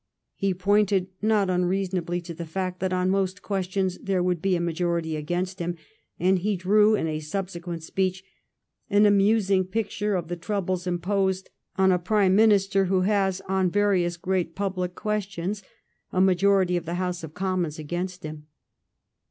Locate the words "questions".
3.43-3.99, 14.95-15.61